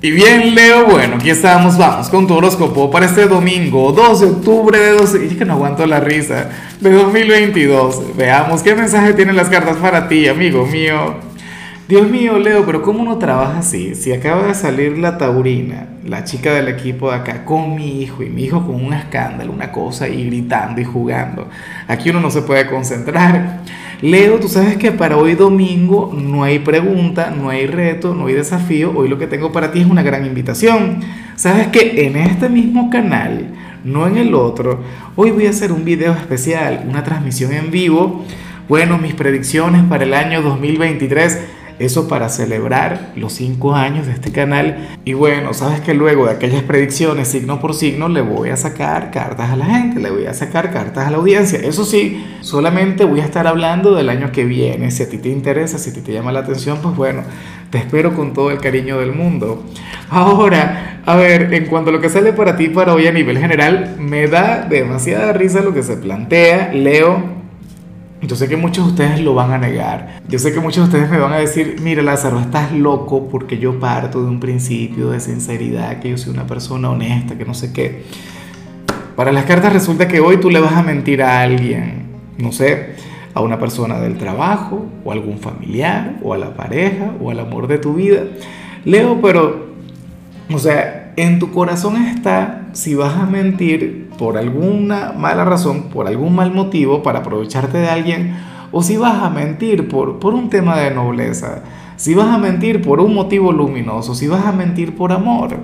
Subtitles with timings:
[0.00, 4.26] Y bien, Leo, bueno, aquí estamos, vamos con tu horóscopo para este domingo, 2 de
[4.26, 8.16] octubre de 12, y que no aguanto la risa, de 2022.
[8.16, 11.16] Veamos qué mensaje tienen las cartas para ti, amigo mío.
[11.88, 13.94] Dios mío, Leo, pero ¿cómo uno trabaja así?
[13.94, 18.22] Si acaba de salir la taurina, la chica del equipo de acá, con mi hijo,
[18.22, 21.48] y mi hijo con un escándalo, una cosa, y gritando y jugando.
[21.86, 23.60] Aquí uno no se puede concentrar.
[24.02, 28.34] Leo, tú sabes que para hoy domingo no hay pregunta, no hay reto, no hay
[28.34, 28.92] desafío.
[28.94, 31.00] Hoy lo que tengo para ti es una gran invitación.
[31.36, 33.46] Sabes que en este mismo canal,
[33.82, 34.82] no en el otro,
[35.16, 38.26] hoy voy a hacer un video especial, una transmisión en vivo.
[38.68, 44.32] Bueno, mis predicciones para el año 2023 eso para celebrar los cinco años de este
[44.32, 44.88] canal.
[45.04, 49.10] Y bueno, sabes que luego de aquellas predicciones signo por signo le voy a sacar
[49.10, 51.58] cartas a la gente, le voy a sacar cartas a la audiencia.
[51.60, 54.90] Eso sí, solamente voy a estar hablando del año que viene.
[54.90, 57.22] Si a ti te interesa, si a ti te llama la atención, pues bueno,
[57.70, 59.64] te espero con todo el cariño del mundo.
[60.10, 63.38] Ahora, a ver, en cuanto a lo que sale para ti para hoy a nivel
[63.38, 66.72] general, me da demasiada risa lo que se plantea.
[66.72, 67.37] Leo,
[68.20, 70.20] yo sé que muchos de ustedes lo van a negar.
[70.28, 73.58] Yo sé que muchos de ustedes me van a decir, mira Lázaro, estás loco porque
[73.58, 77.54] yo parto de un principio de sinceridad, que yo soy una persona honesta, que no
[77.54, 78.04] sé qué.
[79.14, 82.06] Para las cartas resulta que hoy tú le vas a mentir a alguien,
[82.38, 82.94] no sé,
[83.34, 87.38] a una persona del trabajo, o a algún familiar, o a la pareja, o al
[87.38, 88.22] amor de tu vida.
[88.84, 89.68] Leo, pero,
[90.52, 96.06] o sea, en tu corazón está si vas a mentir por alguna mala razón, por
[96.06, 98.36] algún mal motivo, para aprovecharte de alguien,
[98.70, 101.64] o si vas a mentir por, por un tema de nobleza,
[101.96, 105.56] si vas a mentir por un motivo luminoso, si vas a mentir por amor.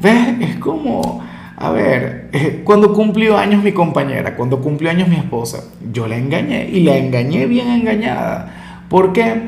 [0.00, 0.34] ¿Ves?
[0.40, 1.22] Es como,
[1.56, 5.62] a ver, eh, cuando cumplió años mi compañera, cuando cumplió años mi esposa,
[5.92, 8.82] yo la engañé y la engañé bien engañada.
[8.88, 9.40] ¿Por qué?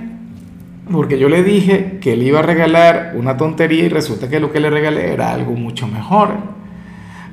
[0.92, 4.52] Porque yo le dije que le iba a regalar una tontería y resulta que lo
[4.52, 6.55] que le regalé era algo mucho mejor.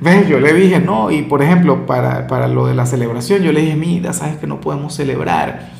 [0.04, 0.28] ¿Ves?
[0.28, 3.62] Yo le dije, no, y por ejemplo, para, para lo de la celebración, yo le
[3.62, 5.70] dije, mira, sabes que no podemos celebrar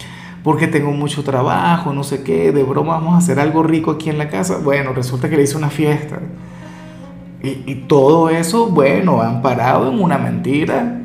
[0.42, 4.08] porque tengo mucho trabajo, no sé qué, de broma vamos a hacer algo rico aquí
[4.08, 4.60] en la casa.
[4.64, 6.20] Bueno, resulta que le hice una fiesta.
[7.42, 11.00] Y, y todo eso, bueno, han parado en una mentira.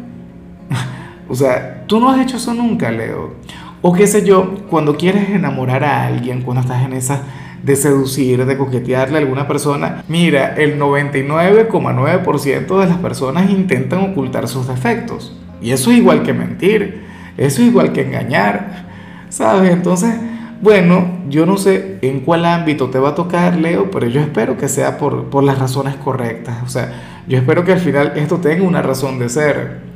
[1.30, 3.36] o sea, tú no has hecho eso nunca, Leo.
[3.82, 7.22] O qué sé yo, cuando quieres enamorar a alguien, cuando estás en esa
[7.64, 10.04] de seducir, de coquetearle a alguna persona.
[10.08, 15.36] Mira, el 99,9% de las personas intentan ocultar sus defectos.
[15.62, 17.04] Y eso es igual que mentir,
[17.38, 18.86] eso es igual que engañar,
[19.30, 19.72] ¿sabes?
[19.72, 20.16] Entonces,
[20.62, 24.58] bueno, yo no sé en cuál ámbito te va a tocar, Leo, pero yo espero
[24.58, 26.58] que sea por, por las razones correctas.
[26.66, 29.90] O sea, yo espero que al final esto tenga una razón de ser.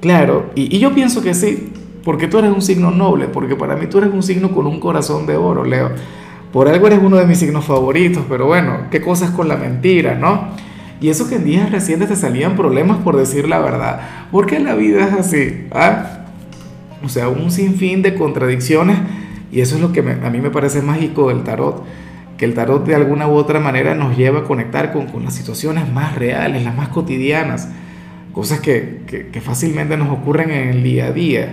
[0.00, 1.72] Claro, y, y yo pienso que sí,
[2.04, 4.80] porque tú eres un signo noble, porque para mí tú eres un signo con un
[4.80, 5.90] corazón de oro, Leo.
[6.54, 10.14] Por algo eres uno de mis signos favoritos, pero bueno, qué cosas con la mentira,
[10.14, 10.50] ¿no?
[11.00, 14.28] Y eso que en días recientes te salían problemas por decir la verdad.
[14.30, 15.66] ¿Por qué la vida es así?
[15.72, 16.26] ¿Ah?
[17.04, 18.98] O sea, un sinfín de contradicciones
[19.50, 21.82] y eso es lo que a mí me parece mágico del tarot,
[22.38, 25.34] que el tarot de alguna u otra manera nos lleva a conectar con, con las
[25.34, 27.68] situaciones más reales, las más cotidianas,
[28.32, 31.52] cosas que, que, que fácilmente nos ocurren en el día a día.